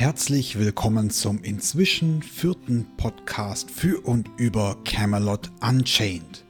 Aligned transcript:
herzlich 0.00 0.58
willkommen 0.58 1.10
zum 1.10 1.42
inzwischen 1.42 2.22
vierten 2.22 2.86
Podcast 2.96 3.70
für 3.70 4.00
und 4.00 4.30
über 4.38 4.78
Camelot 4.86 5.50
Unchained. 5.60 6.46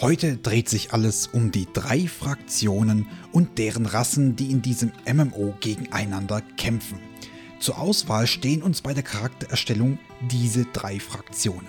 Heute 0.00 0.36
dreht 0.36 0.68
sich 0.68 0.92
alles 0.92 1.26
um 1.26 1.50
die 1.50 1.66
drei 1.72 2.06
Fraktionen 2.06 3.08
und 3.32 3.58
deren 3.58 3.86
Rassen, 3.86 4.36
die 4.36 4.52
in 4.52 4.62
diesem 4.62 4.92
MMO 5.12 5.52
gegeneinander 5.58 6.42
kämpfen. 6.56 7.00
Zur 7.58 7.80
Auswahl 7.80 8.28
stehen 8.28 8.62
uns 8.62 8.82
bei 8.82 8.94
der 8.94 9.02
Charaktererstellung 9.02 9.98
diese 10.30 10.64
drei 10.66 11.00
Fraktionen. 11.00 11.66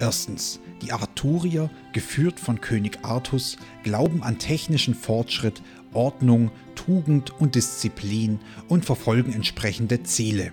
Erstens, 0.00 0.60
die 0.82 0.92
Arthurier, 0.92 1.70
geführt 1.92 2.40
von 2.40 2.60
König 2.60 2.98
Artus, 3.02 3.56
glauben 3.82 4.22
an 4.22 4.38
technischen 4.38 4.94
Fortschritt, 4.94 5.62
Ordnung, 5.92 6.50
Tugend 6.74 7.38
und 7.40 7.54
Disziplin 7.54 8.38
und 8.68 8.84
verfolgen 8.84 9.32
entsprechende 9.32 10.02
Ziele. 10.02 10.52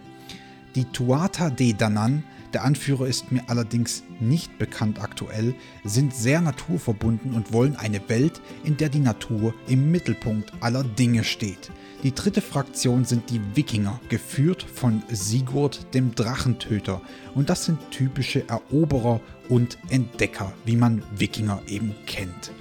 Die 0.75 0.85
Tuata 0.85 1.49
de 1.49 1.73
Danan, 1.73 2.23
der 2.53 2.63
Anführer 2.63 3.07
ist 3.07 3.31
mir 3.31 3.43
allerdings 3.47 4.03
nicht 4.19 4.57
bekannt 4.57 5.01
aktuell, 5.01 5.55
sind 5.83 6.13
sehr 6.13 6.41
naturverbunden 6.41 7.33
und 7.33 7.53
wollen 7.53 7.75
eine 7.75 8.01
Welt, 8.09 8.41
in 8.63 8.77
der 8.77 8.89
die 8.89 8.99
Natur 8.99 9.53
im 9.67 9.91
Mittelpunkt 9.91 10.51
aller 10.61 10.83
Dinge 10.83 11.23
steht. 11.23 11.71
Die 12.05 12.13
dritte 12.13 12.41
Fraktion 12.41 13.03
sind 13.03 13.31
die 13.31 13.41
Wikinger, 13.55 13.99
geführt 14.09 14.61
von 14.61 15.01
Sigurd 15.09 15.91
dem 15.95 16.13
Drachentöter. 16.13 17.01
Und 17.33 17.49
das 17.49 17.65
sind 17.65 17.79
typische 17.89 18.47
Eroberer 18.47 19.21
und 19.49 19.79
Entdecker, 19.89 20.53
wie 20.65 20.75
man 20.75 21.01
Wikinger 21.17 21.63
eben 21.67 21.95
kennt. 22.05 22.51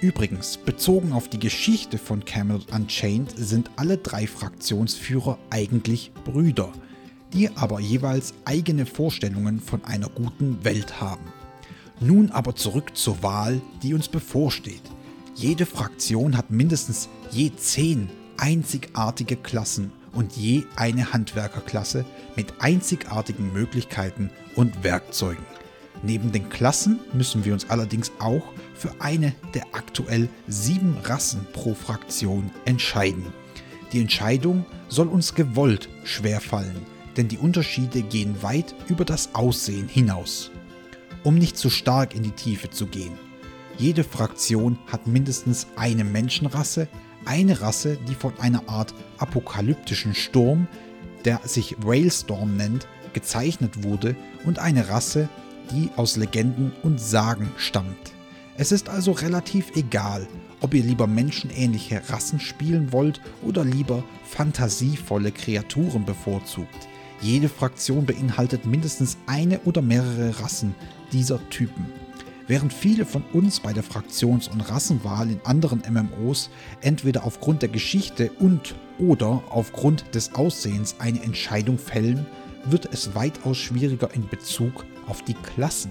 Übrigens, 0.00 0.56
bezogen 0.56 1.12
auf 1.12 1.28
die 1.28 1.38
Geschichte 1.38 1.98
von 1.98 2.24
Camelot 2.24 2.72
Unchained 2.72 3.34
sind 3.36 3.70
alle 3.76 3.98
drei 3.98 4.26
Fraktionsführer 4.26 5.36
eigentlich 5.50 6.10
Brüder, 6.24 6.72
die 7.34 7.54
aber 7.56 7.80
jeweils 7.80 8.32
eigene 8.46 8.86
Vorstellungen 8.86 9.60
von 9.60 9.84
einer 9.84 10.08
guten 10.08 10.64
Welt 10.64 11.02
haben. 11.02 11.30
Nun 12.00 12.30
aber 12.30 12.56
zurück 12.56 12.96
zur 12.96 13.22
Wahl, 13.22 13.60
die 13.82 13.92
uns 13.92 14.08
bevorsteht. 14.08 14.80
Jede 15.34 15.66
Fraktion 15.66 16.38
hat 16.38 16.50
mindestens 16.50 17.10
je 17.30 17.52
zehn 17.54 18.08
einzigartige 18.38 19.36
Klassen 19.36 19.92
und 20.12 20.36
je 20.36 20.64
eine 20.76 21.12
Handwerkerklasse 21.12 22.04
mit 22.36 22.54
einzigartigen 22.60 23.52
Möglichkeiten 23.52 24.30
und 24.54 24.84
Werkzeugen. 24.84 25.44
Neben 26.02 26.32
den 26.32 26.48
Klassen 26.48 27.00
müssen 27.12 27.44
wir 27.44 27.52
uns 27.52 27.70
allerdings 27.70 28.12
auch 28.18 28.42
für 28.74 28.92
eine 28.98 29.34
der 29.54 29.64
aktuell 29.72 30.28
sieben 30.46 30.96
Rassen 31.04 31.46
pro 31.52 31.74
Fraktion 31.74 32.50
entscheiden. 32.64 33.24
Die 33.92 34.00
Entscheidung 34.00 34.66
soll 34.88 35.08
uns 35.08 35.34
gewollt 35.34 35.88
schwerfallen, 36.04 36.76
denn 37.16 37.28
die 37.28 37.38
Unterschiede 37.38 38.02
gehen 38.02 38.42
weit 38.42 38.74
über 38.88 39.04
das 39.04 39.34
Aussehen 39.34 39.88
hinaus. 39.88 40.50
Um 41.22 41.36
nicht 41.36 41.56
zu 41.56 41.70
stark 41.70 42.14
in 42.14 42.22
die 42.22 42.32
Tiefe 42.32 42.70
zu 42.70 42.86
gehen. 42.86 43.12
Jede 43.78 44.04
Fraktion 44.04 44.78
hat 44.86 45.06
mindestens 45.06 45.66
eine 45.76 46.04
Menschenrasse, 46.04 46.88
eine 47.26 47.60
Rasse, 47.60 47.98
die 48.08 48.14
von 48.14 48.38
einer 48.38 48.68
Art 48.68 48.94
apokalyptischen 49.18 50.14
Sturm, 50.14 50.66
der 51.24 51.40
sich 51.44 51.76
Whalestorm 51.80 52.56
nennt, 52.56 52.86
gezeichnet 53.12 53.82
wurde 53.82 54.16
und 54.44 54.58
eine 54.58 54.88
Rasse, 54.88 55.28
die 55.70 55.90
aus 55.96 56.16
Legenden 56.16 56.72
und 56.82 57.00
Sagen 57.00 57.50
stammt. 57.56 58.12
Es 58.56 58.70
ist 58.70 58.88
also 58.88 59.12
relativ 59.12 59.74
egal, 59.74 60.28
ob 60.60 60.74
ihr 60.74 60.82
lieber 60.84 61.06
menschenähnliche 61.06 62.02
Rassen 62.08 62.38
spielen 62.38 62.92
wollt 62.92 63.20
oder 63.42 63.64
lieber 63.64 64.04
fantasievolle 64.24 65.32
Kreaturen 65.32 66.04
bevorzugt. 66.04 66.88
Jede 67.20 67.48
Fraktion 67.48 68.06
beinhaltet 68.06 68.66
mindestens 68.66 69.16
eine 69.26 69.60
oder 69.60 69.82
mehrere 69.82 70.40
Rassen 70.40 70.74
dieser 71.12 71.48
Typen. 71.48 72.03
Während 72.46 72.74
viele 72.74 73.06
von 73.06 73.22
uns 73.32 73.60
bei 73.60 73.72
der 73.72 73.82
Fraktions- 73.82 74.50
und 74.50 74.60
Rassenwahl 74.60 75.30
in 75.30 75.40
anderen 75.44 75.82
MMOs 75.90 76.50
entweder 76.82 77.24
aufgrund 77.24 77.62
der 77.62 77.70
Geschichte 77.70 78.30
und 78.38 78.74
oder 78.98 79.42
aufgrund 79.48 80.14
des 80.14 80.34
Aussehens 80.34 80.96
eine 80.98 81.22
Entscheidung 81.22 81.78
fällen, 81.78 82.26
wird 82.66 82.92
es 82.92 83.14
weitaus 83.14 83.56
schwieriger 83.56 84.12
in 84.14 84.28
Bezug 84.28 84.84
auf 85.06 85.22
die 85.22 85.34
Klassen. 85.34 85.90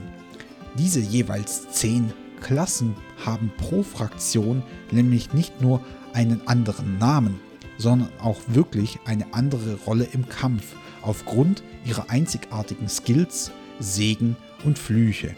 Diese 0.78 1.00
jeweils 1.00 1.70
10 1.72 2.14
Klassen 2.40 2.96
haben 3.26 3.52
pro 3.58 3.82
Fraktion 3.82 4.62
nämlich 4.92 5.34
nicht 5.34 5.60
nur 5.60 5.82
einen 6.14 6.48
anderen 6.48 7.00
Namen, 7.00 7.40
sondern 7.80 8.10
auch 8.20 8.40
wirklich 8.48 9.00
eine 9.06 9.34
andere 9.34 9.76
Rolle 9.88 10.08
im 10.14 10.30
Kampf 10.30 10.76
aufgrund 11.02 11.64
ihrer 11.84 12.12
einzigartigen 12.12 12.90
Skills, 12.90 13.52
Segen 13.80 14.36
und 14.64 14.78
Flüche. 14.78 15.36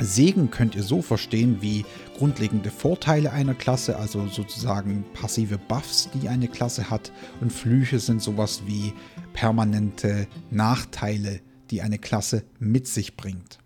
Segen 0.00 0.50
könnt 0.50 0.74
ihr 0.74 0.82
so 0.82 1.02
verstehen 1.02 1.58
wie 1.60 1.84
grundlegende 2.16 2.70
Vorteile 2.70 3.32
einer 3.32 3.54
Klasse, 3.54 3.96
also 3.96 4.26
sozusagen 4.28 5.04
passive 5.12 5.58
Buffs, 5.58 6.08
die 6.14 6.28
eine 6.28 6.48
Klasse 6.48 6.90
hat. 6.90 7.12
Und 7.40 7.52
Flüche 7.52 7.98
sind 7.98 8.22
sowas 8.22 8.62
wie 8.66 8.92
permanente 9.32 10.26
Nachteile, 10.50 11.40
die 11.70 11.82
eine 11.82 11.98
Klasse 11.98 12.44
mit 12.58 12.86
sich 12.86 13.16
bringt. 13.16 13.58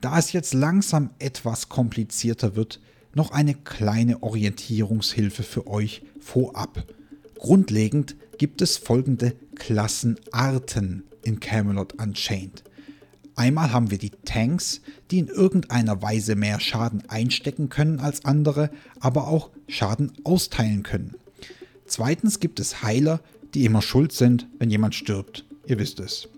Da 0.00 0.18
es 0.18 0.32
jetzt 0.32 0.54
langsam 0.54 1.10
etwas 1.18 1.68
komplizierter 1.68 2.56
wird, 2.56 2.80
noch 3.14 3.30
eine 3.30 3.54
kleine 3.54 4.22
Orientierungshilfe 4.22 5.42
für 5.42 5.66
euch 5.66 6.02
vorab. 6.20 6.84
Grundlegend 7.38 8.16
gibt 8.38 8.62
es 8.62 8.76
folgende 8.76 9.34
Klassenarten 9.54 11.04
in 11.22 11.40
Camelot 11.40 11.94
Unchained. 11.94 12.64
Einmal 13.36 13.72
haben 13.72 13.90
wir 13.90 13.98
die 13.98 14.12
Tanks, 14.24 14.80
die 15.10 15.18
in 15.18 15.26
irgendeiner 15.28 16.00
Weise 16.02 16.36
mehr 16.36 16.60
Schaden 16.60 17.08
einstecken 17.08 17.68
können 17.68 17.98
als 17.98 18.24
andere, 18.24 18.70
aber 19.00 19.26
auch 19.28 19.50
Schaden 19.66 20.12
austeilen 20.22 20.82
können. 20.82 21.14
Zweitens 21.86 22.40
gibt 22.40 22.60
es 22.60 22.82
Heiler, 22.82 23.20
die 23.54 23.64
immer 23.64 23.82
schuld 23.82 24.12
sind, 24.12 24.46
wenn 24.58 24.70
jemand 24.70 24.94
stirbt. 24.94 25.44
Ihr 25.66 25.78
wisst 25.78 26.00
es. 26.00 26.28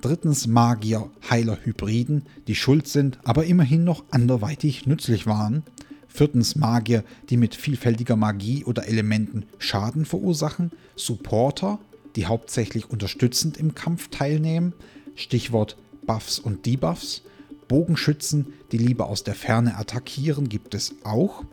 Drittens 0.00 0.46
Magier, 0.46 1.10
Heiler, 1.28 1.58
Hybriden, 1.64 2.22
die 2.46 2.54
schuld 2.54 2.86
sind, 2.88 3.18
aber 3.24 3.44
immerhin 3.44 3.84
noch 3.84 4.04
anderweitig 4.10 4.86
nützlich 4.86 5.26
waren. 5.26 5.64
Viertens 6.08 6.56
Magier, 6.56 7.04
die 7.30 7.36
mit 7.36 7.54
vielfältiger 7.54 8.16
Magie 8.16 8.64
oder 8.64 8.86
Elementen 8.86 9.44
Schaden 9.58 10.04
verursachen. 10.04 10.70
Supporter, 10.96 11.78
die 12.16 12.26
hauptsächlich 12.26 12.90
unterstützend 12.90 13.56
im 13.56 13.74
Kampf 13.74 14.08
teilnehmen. 14.08 14.72
Stichwort 15.14 15.76
Buffs 16.08 16.40
und 16.40 16.66
Debuffs. 16.66 17.22
Bogenschützen, 17.68 18.54
die 18.72 18.78
lieber 18.78 19.06
aus 19.08 19.22
der 19.22 19.34
Ferne 19.34 19.76
attackieren, 19.76 20.48
gibt 20.48 20.74
es 20.74 20.96
auch. 21.04 21.44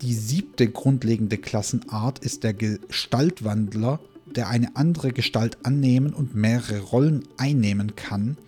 Die 0.00 0.14
siebte 0.14 0.68
grundlegende 0.68 1.36
Klassenart 1.36 2.20
ist 2.20 2.44
der 2.44 2.54
Gestaltwandler, 2.54 3.98
der 4.24 4.48
eine 4.48 4.76
andere 4.76 5.12
Gestalt 5.12 5.58
annehmen 5.64 6.14
und 6.14 6.34
mehrere 6.34 6.80
Rollen 6.80 7.24
einnehmen 7.36 7.96
kann. 7.96 8.38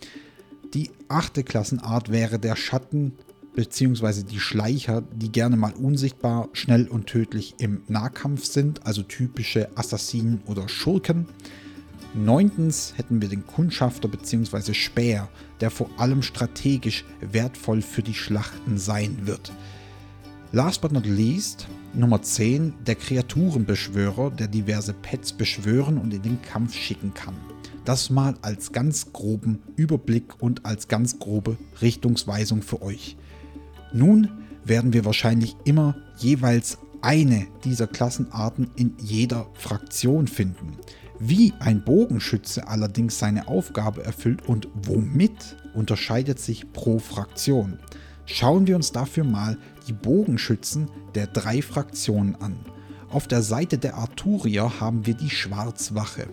Die 0.72 0.90
achte 1.08 1.42
Klassenart 1.42 2.10
wäre 2.12 2.38
der 2.38 2.54
Schatten 2.54 3.12
bzw. 3.56 4.22
die 4.22 4.38
Schleicher, 4.38 5.02
die 5.12 5.32
gerne 5.32 5.56
mal 5.56 5.72
unsichtbar, 5.72 6.48
schnell 6.52 6.86
und 6.86 7.06
tödlich 7.06 7.56
im 7.58 7.80
Nahkampf 7.88 8.44
sind, 8.44 8.86
also 8.86 9.02
typische 9.02 9.76
Assassinen 9.76 10.42
oder 10.46 10.68
Schurken. 10.68 11.26
Neuntens 12.14 12.94
hätten 12.96 13.20
wir 13.20 13.28
den 13.28 13.46
Kundschafter 13.46 14.08
bzw. 14.08 14.72
Späher, 14.72 15.28
der 15.60 15.70
vor 15.70 15.90
allem 15.98 16.22
strategisch 16.22 17.04
wertvoll 17.20 17.82
für 17.82 18.02
die 18.02 18.14
Schlachten 18.14 18.78
sein 18.78 19.26
wird. 19.26 19.52
Last 20.52 20.80
but 20.80 20.92
not 20.92 21.04
least, 21.04 21.68
Nummer 21.92 22.22
10, 22.22 22.72
der 22.86 22.94
Kreaturenbeschwörer, 22.94 24.30
der 24.30 24.48
diverse 24.48 24.94
Pets 24.94 25.32
beschwören 25.32 25.98
und 25.98 26.14
in 26.14 26.22
den 26.22 26.40
Kampf 26.40 26.74
schicken 26.74 27.12
kann. 27.12 27.34
Das 27.84 28.08
mal 28.08 28.34
als 28.40 28.72
ganz 28.72 29.12
groben 29.12 29.62
Überblick 29.76 30.40
und 30.40 30.64
als 30.64 30.88
ganz 30.88 31.18
grobe 31.18 31.58
Richtungsweisung 31.82 32.62
für 32.62 32.80
euch. 32.80 33.16
Nun 33.92 34.30
werden 34.64 34.92
wir 34.92 35.04
wahrscheinlich 35.04 35.56
immer 35.64 35.96
jeweils 36.16 36.78
eine 37.00 37.46
dieser 37.64 37.86
Klassenarten 37.86 38.70
in 38.76 38.94
jeder 38.98 39.46
Fraktion 39.54 40.26
finden. 40.26 40.76
Wie 41.20 41.52
ein 41.58 41.82
Bogenschütze 41.82 42.68
allerdings 42.68 43.18
seine 43.18 43.48
Aufgabe 43.48 44.04
erfüllt 44.04 44.46
und 44.46 44.68
womit 44.74 45.56
unterscheidet 45.74 46.38
sich 46.38 46.72
pro 46.72 47.00
Fraktion. 47.00 47.78
Schauen 48.24 48.66
wir 48.66 48.76
uns 48.76 48.92
dafür 48.92 49.24
mal 49.24 49.58
die 49.88 49.92
Bogenschützen 49.92 50.88
der 51.14 51.26
drei 51.26 51.60
Fraktionen 51.60 52.36
an. 52.40 52.56
Auf 53.10 53.26
der 53.26 53.42
Seite 53.42 53.78
der 53.78 53.96
Arturier 53.96 54.80
haben 54.80 55.06
wir 55.06 55.14
die 55.14 55.30
Schwarzwache. 55.30 56.28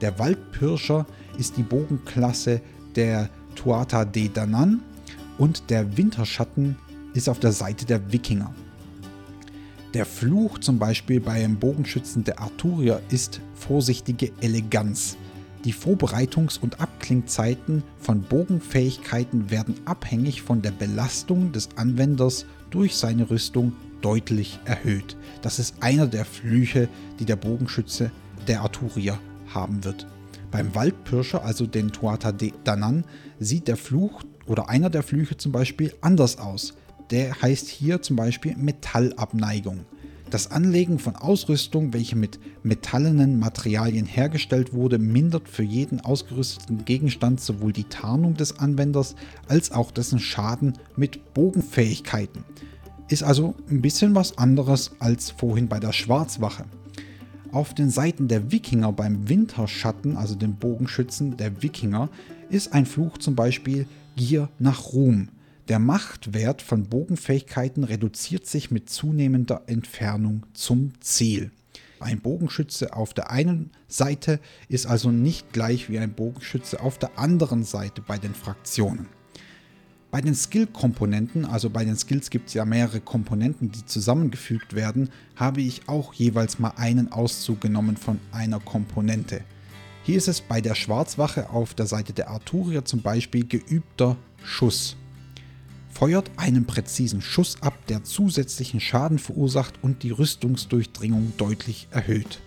Der 0.00 0.18
Waldpirscher 0.18 1.06
ist 1.38 1.56
die 1.56 1.62
Bogenklasse 1.62 2.60
der 2.96 3.30
Tuata 3.54 4.04
de 4.04 4.28
Danan 4.28 4.82
und 5.38 5.70
der 5.70 5.96
Winterschatten 5.96 6.76
ist 7.14 7.28
auf 7.28 7.38
der 7.38 7.52
Seite 7.52 7.86
der 7.86 8.12
Wikinger. 8.12 8.52
Der 9.94 10.04
Fluch 10.04 10.58
zum 10.58 10.78
Beispiel 10.78 11.18
bei 11.18 11.32
einem 11.32 11.56
Bogenschützen 11.56 12.22
der 12.22 12.40
Arturier 12.40 13.00
ist 13.08 13.40
vorsichtige 13.54 14.32
Eleganz. 14.42 15.16
Die 15.64 15.72
Vorbereitungs- 15.72 16.60
und 16.60 16.78
Abklingzeiten 16.78 17.82
von 17.98 18.20
Bogenfähigkeiten 18.20 19.50
werden 19.50 19.76
abhängig 19.86 20.42
von 20.42 20.60
der 20.60 20.72
Belastung 20.72 21.52
des 21.52 21.70
Anwenders 21.76 22.44
durch 22.68 22.96
seine 22.96 23.30
Rüstung 23.30 23.72
deutlich 24.02 24.60
erhöht. 24.66 25.16
Das 25.40 25.58
ist 25.58 25.76
einer 25.80 26.06
der 26.06 26.26
Flüche, 26.26 26.90
die 27.18 27.24
der 27.24 27.36
Bogenschütze 27.36 28.10
der 28.46 28.60
Arturier 28.60 29.18
haben 29.54 29.84
wird. 29.84 30.06
Beim 30.50 30.74
Waldpirscher, 30.74 31.42
also 31.42 31.66
den 31.66 31.92
Tuata 31.92 32.32
de 32.32 32.52
Danan, 32.64 33.04
sieht 33.40 33.68
der 33.68 33.78
Fluch 33.78 34.22
oder 34.46 34.68
einer 34.68 34.90
der 34.90 35.02
Flüche 35.02 35.38
zum 35.38 35.52
Beispiel 35.52 35.94
anders 36.02 36.38
aus. 36.38 36.74
Der 37.10 37.40
heißt 37.40 37.68
hier 37.68 38.02
zum 38.02 38.16
Beispiel 38.16 38.56
Metallabneigung. 38.56 39.86
Das 40.30 40.50
Anlegen 40.50 40.98
von 40.98 41.16
Ausrüstung, 41.16 41.94
welche 41.94 42.14
mit 42.14 42.38
metallenen 42.62 43.38
Materialien 43.38 44.04
hergestellt 44.04 44.74
wurde, 44.74 44.98
mindert 44.98 45.48
für 45.48 45.62
jeden 45.62 46.02
ausgerüsteten 46.02 46.84
Gegenstand 46.84 47.40
sowohl 47.40 47.72
die 47.72 47.84
Tarnung 47.84 48.34
des 48.34 48.58
Anwenders 48.58 49.14
als 49.48 49.72
auch 49.72 49.90
dessen 49.90 50.18
Schaden 50.18 50.74
mit 50.96 51.32
Bogenfähigkeiten. 51.32 52.44
Ist 53.08 53.22
also 53.22 53.54
ein 53.70 53.80
bisschen 53.80 54.14
was 54.14 54.36
anderes 54.36 54.92
als 54.98 55.30
vorhin 55.30 55.66
bei 55.66 55.80
der 55.80 55.94
Schwarzwache. 55.94 56.66
Auf 57.50 57.72
den 57.72 57.88
Seiten 57.88 58.28
der 58.28 58.52
Wikinger 58.52 58.92
beim 58.92 59.30
Winterschatten, 59.30 60.18
also 60.18 60.34
den 60.34 60.56
Bogenschützen 60.56 61.38
der 61.38 61.62
Wikinger, 61.62 62.10
ist 62.50 62.74
ein 62.74 62.84
Fluch 62.84 63.16
zum 63.16 63.34
Beispiel 63.34 63.86
Gier 64.16 64.50
nach 64.58 64.92
Ruhm. 64.92 65.28
Der 65.68 65.78
Machtwert 65.78 66.62
von 66.62 66.84
Bogenfähigkeiten 66.84 67.84
reduziert 67.84 68.46
sich 68.46 68.70
mit 68.70 68.88
zunehmender 68.88 69.64
Entfernung 69.66 70.46
zum 70.54 70.98
Ziel. 71.00 71.50
Ein 72.00 72.20
Bogenschütze 72.20 72.94
auf 72.94 73.12
der 73.12 73.30
einen 73.30 73.70
Seite 73.86 74.40
ist 74.70 74.86
also 74.86 75.10
nicht 75.10 75.52
gleich 75.52 75.90
wie 75.90 75.98
ein 75.98 76.14
Bogenschütze 76.14 76.80
auf 76.80 76.96
der 76.96 77.18
anderen 77.18 77.64
Seite 77.64 78.00
bei 78.00 78.16
den 78.16 78.34
Fraktionen. 78.34 79.08
Bei 80.10 80.22
den 80.22 80.34
Skill-Komponenten, 80.34 81.44
also 81.44 81.68
bei 81.68 81.84
den 81.84 81.96
Skills 81.96 82.30
gibt 82.30 82.48
es 82.48 82.54
ja 82.54 82.64
mehrere 82.64 83.00
Komponenten, 83.00 83.70
die 83.70 83.84
zusammengefügt 83.84 84.74
werden, 84.74 85.10
habe 85.36 85.60
ich 85.60 85.86
auch 85.86 86.14
jeweils 86.14 86.58
mal 86.58 86.72
einen 86.76 87.12
Auszug 87.12 87.60
genommen 87.60 87.98
von 87.98 88.18
einer 88.32 88.60
Komponente. 88.60 89.42
Hier 90.02 90.16
ist 90.16 90.28
es 90.28 90.40
bei 90.40 90.62
der 90.62 90.74
Schwarzwache 90.74 91.50
auf 91.50 91.74
der 91.74 91.86
Seite 91.86 92.14
der 92.14 92.30
Arturier 92.30 92.86
zum 92.86 93.02
Beispiel 93.02 93.44
geübter 93.44 94.16
Schuss. 94.42 94.96
Feuert 95.90 96.30
einen 96.36 96.66
präzisen 96.66 97.22
Schuss 97.22 97.62
ab, 97.62 97.74
der 97.88 98.04
zusätzlichen 98.04 98.80
Schaden 98.80 99.18
verursacht 99.18 99.74
und 99.82 100.02
die 100.02 100.10
Rüstungsdurchdringung 100.10 101.32
deutlich 101.36 101.88
erhöht. 101.90 102.40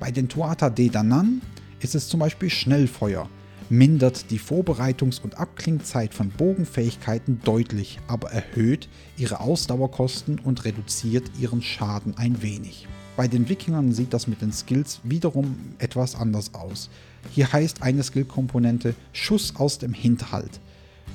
Bei 0.00 0.10
den 0.10 0.28
Tuata 0.28 0.70
de 0.70 0.88
Danan 0.88 1.42
ist 1.80 1.94
es 1.94 2.08
zum 2.08 2.20
Beispiel 2.20 2.50
Schnellfeuer 2.50 3.28
mindert 3.70 4.30
die 4.30 4.40
Vorbereitungs- 4.40 5.20
und 5.20 5.38
Abklingzeit 5.38 6.14
von 6.14 6.30
Bogenfähigkeiten 6.30 7.40
deutlich, 7.44 7.98
aber 8.08 8.30
erhöht 8.30 8.88
ihre 9.16 9.40
Ausdauerkosten 9.40 10.38
und 10.38 10.64
reduziert 10.64 11.30
ihren 11.38 11.62
Schaden 11.62 12.16
ein 12.16 12.42
wenig. 12.42 12.86
Bei 13.16 13.28
den 13.28 13.48
Wikingern 13.48 13.92
sieht 13.92 14.14
das 14.14 14.28
mit 14.28 14.40
den 14.42 14.52
Skills 14.52 15.00
wiederum 15.02 15.56
etwas 15.78 16.14
anders 16.14 16.54
aus. 16.54 16.88
Hier 17.32 17.52
heißt 17.52 17.82
eine 17.82 18.02
Skillkomponente 18.02 18.94
Schuss 19.12 19.56
aus 19.56 19.78
dem 19.78 19.92
Hinterhalt. 19.92 20.60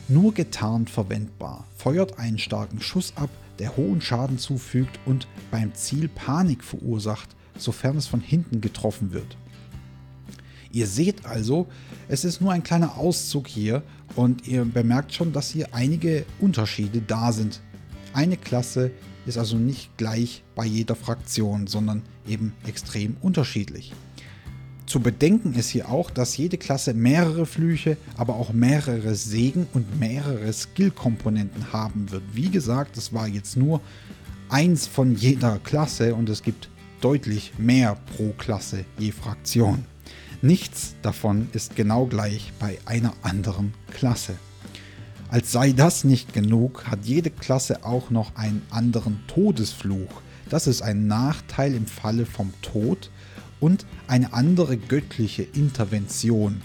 Nur 0.10 0.34
getarnt 0.34 0.90
verwendbar, 0.90 1.66
feuert 1.78 2.20
einen 2.20 2.38
starken 2.38 2.82
Schuss 2.82 3.14
ab, 3.16 3.30
der 3.60 3.78
hohen 3.78 4.02
Schaden 4.02 4.38
zufügt 4.38 5.00
und 5.06 5.28
beim 5.50 5.74
Ziel 5.76 6.10
Panik 6.10 6.64
verursacht, 6.64 7.30
sofern 7.58 7.96
es 7.96 8.08
von 8.08 8.20
hinten 8.20 8.60
getroffen 8.60 9.14
wird. 9.14 9.38
Ihr 10.74 10.88
seht 10.88 11.26
also, 11.26 11.68
es 12.10 12.26
ist 12.26 12.42
nur 12.42 12.52
ein 12.52 12.64
kleiner 12.64 12.98
Auszug 12.98 13.48
hier 13.48 13.84
und 14.16 14.48
ihr 14.48 14.66
bemerkt 14.66 15.14
schon, 15.14 15.32
dass 15.32 15.52
hier 15.52 15.68
einige 15.72 16.26
Unterschiede 16.42 17.00
da 17.02 17.32
sind. 17.32 17.62
Eine 18.14 18.38
Klasse 18.38 18.92
ist 19.26 19.38
also 19.38 19.56
nicht 19.56 19.96
gleich 19.98 20.44
bei 20.56 20.66
jeder 20.66 20.96
Fraktion, 20.96 21.68
sondern 21.68 22.02
eben 22.28 22.54
extrem 22.66 23.16
unterschiedlich. 23.22 23.94
Zu 24.86 25.00
bedenken 25.00 25.54
ist 25.54 25.70
hier 25.70 25.90
auch, 25.90 26.12
dass 26.12 26.36
jede 26.38 26.58
Klasse 26.58 26.94
mehrere 26.94 27.46
Flüche, 27.46 27.98
aber 28.18 28.36
auch 28.36 28.52
mehrere 28.52 29.16
Segen 29.16 29.68
und 29.74 30.00
mehrere 30.00 30.52
Skill-Komponenten 30.52 31.72
haben 31.72 32.12
wird. 32.12 32.24
Wie 32.34 32.50
gesagt, 32.50 32.98
das 32.98 33.14
war 33.14 33.28
jetzt 33.28 33.56
nur 33.56 33.82
eins 34.50 34.86
von 34.86 35.16
jeder 35.16 35.60
Klasse 35.60 36.16
und 36.16 36.30
es 36.30 36.44
gibt 36.44 36.70
deutlich 37.02 37.54
mehr 37.58 37.98
pro 38.16 38.34
Klasse 38.38 38.86
je 39.00 39.12
Fraktion. 39.12 39.86
Nichts 40.42 40.96
davon 41.02 41.48
ist 41.54 41.76
genau 41.76 42.06
gleich 42.06 42.52
bei 42.60 42.78
einer 42.86 43.14
anderen 43.22 43.74
Klasse. 43.92 44.36
Als 45.30 45.52
sei 45.52 45.72
das 45.72 46.04
nicht 46.04 46.34
genug, 46.34 46.86
hat 46.86 47.06
jede 47.06 47.32
Klasse 47.32 47.86
auch 47.86 48.10
noch 48.10 48.36
einen 48.36 48.62
anderen 48.70 49.22
Todesfluch. 49.28 50.22
Das 50.50 50.68
ist 50.68 50.82
ein 50.82 51.08
Nachteil 51.08 51.74
im 51.74 51.88
Falle 51.88 52.26
vom 52.26 52.54
Tod 52.62 53.10
und 53.64 53.86
eine 54.08 54.34
andere 54.34 54.76
göttliche 54.76 55.44
Intervention. 55.44 56.60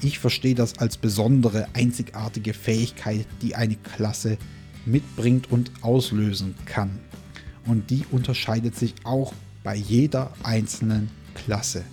Ich 0.00 0.18
verstehe 0.18 0.54
das 0.54 0.78
als 0.78 0.96
besondere, 0.96 1.68
einzigartige 1.74 2.54
Fähigkeit, 2.54 3.26
die 3.42 3.54
eine 3.54 3.76
Klasse 3.76 4.38
mitbringt 4.86 5.52
und 5.52 5.70
auslösen 5.82 6.54
kann. 6.64 7.00
Und 7.66 7.90
die 7.90 8.06
unterscheidet 8.10 8.76
sich 8.76 8.94
auch 9.04 9.34
bei 9.62 9.74
jeder 9.76 10.32
einzelnen 10.42 11.10
Klasse. 11.34 11.84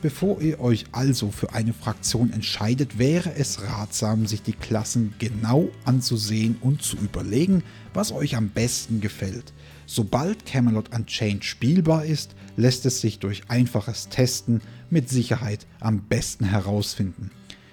Bevor 0.00 0.40
ihr 0.40 0.60
euch 0.60 0.84
also 0.92 1.32
für 1.32 1.54
eine 1.54 1.72
Fraktion 1.72 2.32
entscheidet, 2.32 2.98
wäre 2.98 3.34
es 3.34 3.62
ratsam, 3.62 4.26
sich 4.26 4.42
die 4.42 4.52
Klassen 4.52 5.12
genau 5.18 5.70
anzusehen 5.84 6.56
und 6.60 6.82
zu 6.82 6.96
überlegen, 6.98 7.64
was 7.94 8.12
euch 8.12 8.36
am 8.36 8.48
besten 8.50 9.00
gefällt. 9.00 9.52
Sobald 9.86 10.46
Camelot 10.46 10.94
Unchained 10.94 11.44
spielbar 11.44 12.04
ist, 12.04 12.36
lässt 12.56 12.86
es 12.86 13.00
sich 13.00 13.18
durch 13.18 13.42
einfaches 13.48 14.08
Testen 14.08 14.60
mit 14.88 15.08
Sicherheit 15.08 15.66
am 15.80 16.02
besten 16.02 16.44
herausfinden. 16.44 17.32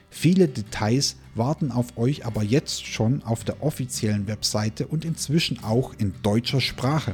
Viele 0.10 0.48
Details 0.48 1.18
warten 1.36 1.72
auf 1.72 1.95
euch 1.95 2.25
aber 2.25 2.42
jetzt 2.42 2.88
schon 2.88 3.22
auf 3.22 3.44
der 3.44 3.62
offiziellen 3.62 4.25
Webseite 4.25 4.88
und 4.88 5.06
inzwischen 5.06 5.63
auch 5.63 5.94
in 6.00 6.13
deutscher 6.24 6.62
Sprache. 6.62 7.13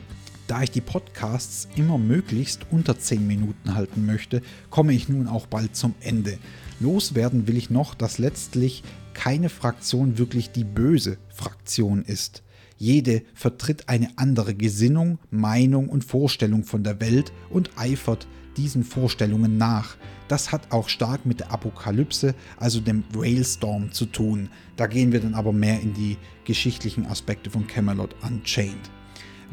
Da 0.52 0.64
ich 0.64 0.72
die 0.72 0.82
Podcasts 0.82 1.70
immer 1.78 1.98
möglichst 1.98 2.66
unter 2.72 3.00
10 3.00 3.26
Minuten 3.26 3.74
halten 3.74 4.06
möchte, 4.06 4.42
komme 4.70 4.92
ich 4.92 5.08
nun 5.08 5.30
auch 5.30 5.46
bald 5.46 5.78
zum 5.78 5.96
Ende. 6.02 6.38
Loswerden 6.82 7.48
will 7.48 7.56
ich 7.56 7.70
noch, 7.70 7.96
dass 7.96 8.18
letztlich 8.18 8.84
keine 9.14 9.48
Fraktion 9.48 10.18
wirklich 10.18 10.52
die 10.52 10.66
böse 10.66 11.20
Fraktion 11.34 12.04
ist. 12.04 12.44
Jede 12.78 13.22
vertritt 13.34 13.88
eine 13.88 14.10
andere 14.18 14.54
Gesinnung, 14.54 15.20
Meinung 15.30 15.88
und 15.88 16.04
Vorstellung 16.04 16.66
von 16.66 16.84
der 16.84 17.00
Welt 17.00 17.32
und 17.50 17.70
eifert 17.78 18.28
diesen 18.58 18.84
Vorstellungen 18.84 19.58
nach. 19.58 19.96
Das 20.28 20.52
hat 20.52 20.74
auch 20.74 20.90
stark 20.90 21.26
mit 21.26 21.40
der 21.40 21.52
Apokalypse, 21.54 22.36
also 22.58 22.82
dem 22.82 23.06
Railstorm 23.16 23.94
zu 23.94 24.06
tun. 24.06 24.50
Da 24.76 24.88
gehen 24.88 25.14
wir 25.14 25.22
dann 25.22 25.34
aber 25.34 25.54
mehr 25.54 25.80
in 25.80 25.94
die 25.94 26.18
geschichtlichen 26.44 27.06
Aspekte 27.06 27.50
von 27.50 27.68
Camelot 27.68 28.14
Unchained. 28.22 28.92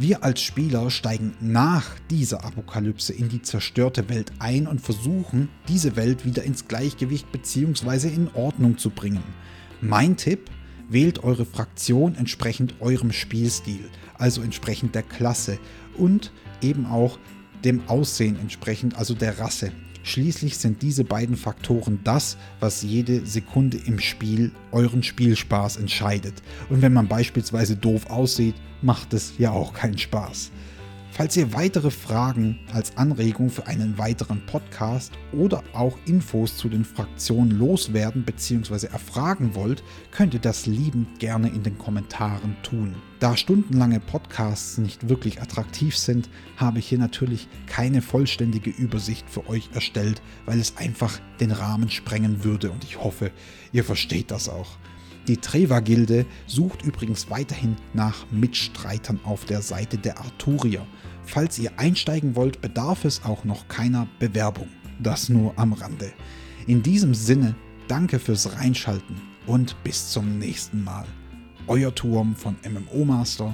Wir 0.01 0.23
als 0.23 0.41
Spieler 0.41 0.91
steigen 0.91 1.35
nach 1.41 1.99
dieser 2.09 2.45
Apokalypse 2.45 3.13
in 3.13 3.29
die 3.29 3.43
zerstörte 3.43 4.09
Welt 4.09 4.31
ein 4.39 4.69
und 4.69 4.81
versuchen, 4.81 5.49
diese 5.67 5.97
Welt 5.97 6.25
wieder 6.25 6.45
ins 6.45 6.69
Gleichgewicht 6.69 7.33
bzw. 7.33 8.07
in 8.07 8.29
Ordnung 8.35 8.79
zu 8.79 8.91
bringen. 8.91 9.25
Mein 9.81 10.17
Tipp, 10.17 10.51
wählt 10.89 11.25
eure 11.25 11.45
Fraktion 11.45 12.15
entsprechend 12.15 12.77
eurem 12.81 13.13
Spielstil, 13.13 13.91
also 14.15 14.41
entsprechend 14.41 14.95
der 14.95 15.03
Klasse 15.03 15.59
und 15.97 16.33
eben 16.63 16.87
auch 16.87 17.19
dem 17.65 17.89
Aussehen 17.89 18.39
entsprechend, 18.41 18.97
also 18.97 19.15
der 19.15 19.39
Rasse. 19.41 19.73
Schließlich 20.09 20.57
sind 20.57 20.81
diese 20.81 21.05
beiden 21.05 21.37
Faktoren 21.37 22.01
das, 22.03 22.39
was 22.61 22.83
jede 22.83 23.27
Sekunde 23.27 23.77
im 23.77 23.99
Spiel 23.99 24.53
euren 24.73 25.03
Spielspaß 25.03 25.77
entscheidet. 25.77 26.33
Und 26.71 26.81
wenn 26.81 26.95
man 26.95 27.09
beispielsweise 27.09 27.77
doof 27.77 28.09
aussieht, 28.09 28.55
macht 28.81 29.13
es 29.13 29.35
ja 29.37 29.51
auch 29.51 29.75
keinen 29.75 29.99
Spaß. 29.99 30.51
Falls 31.19 31.37
ihr 31.37 31.53
weitere 31.53 31.91
Fragen 31.91 32.61
als 32.73 32.97
Anregung 32.97 33.51
für 33.51 33.67
einen 33.67 33.99
weiteren 33.99 34.41
Podcast 34.47 35.13
oder 35.33 35.65
auch 35.73 35.99
Infos 36.07 36.57
zu 36.57 36.69
den 36.69 36.85
Fraktionen 36.85 37.59
loswerden 37.59 38.23
bzw. 38.23 38.87
erfragen 38.87 39.57
wollt, 39.57 39.83
könnt 40.13 40.35
ihr 40.35 40.41
das 40.41 40.67
liebend 40.67 41.19
gerne 41.19 41.49
in 41.49 41.65
den 41.65 41.77
Kommentaren 41.77 42.57
tun. 42.63 42.95
Da 43.19 43.37
stundenlange 43.37 43.99
Podcasts 43.99 44.79
nicht 44.79 45.09
wirklich 45.09 45.43
attraktiv 45.43 45.97
sind, 45.97 46.31
habe 46.57 46.79
ich 46.79 46.87
hier 46.87 46.99
natürlich 46.99 47.49
keine 47.67 48.01
vollständige 48.01 48.71
Übersicht 48.71 49.29
für 49.29 49.49
euch 49.49 49.71
erstellt, 49.75 50.23
weil 50.47 50.61
es 50.61 50.77
einfach 50.77 51.19
den 51.41 51.51
Rahmen 51.51 51.91
sprengen 51.91 52.45
würde 52.45 52.71
und 52.71 52.85
ich 52.85 53.03
hoffe, 53.03 53.33
ihr 53.73 53.83
versteht 53.83 54.31
das 54.31 54.49
auch. 54.49 54.79
Die 55.29 55.37
Treva-Gilde 55.37 56.25
sucht 56.47 56.83
übrigens 56.83 57.29
weiterhin 57.29 57.77
nach 57.93 58.25
Mitstreitern 58.31 59.21
auf 59.25 59.45
der 59.45 59.61
Seite 59.61 59.99
der 59.99 60.17
Arturier. 60.17 60.87
Falls 61.29 61.59
ihr 61.59 61.79
einsteigen 61.79 62.35
wollt, 62.37 62.63
bedarf 62.63 63.05
es 63.05 63.23
auch 63.23 63.45
noch 63.45 63.69
keiner 63.69 64.09
Bewerbung. 64.19 64.69
Das 64.99 65.29
nur 65.29 65.53
am 65.59 65.75
Rande. 65.75 66.11
In 66.67 66.83
diesem 66.83 67.13
Sinne, 67.13 67.55
danke 67.87 68.19
fürs 68.19 68.57
Reinschalten 68.57 69.21
und 69.47 69.77
bis 69.85 70.11
zum 70.11 70.39
nächsten 70.39 70.83
Mal. 70.83 71.05
Euer 71.67 71.95
Turm 71.95 72.35
von 72.35 72.57
mmomaster.de 72.65 73.53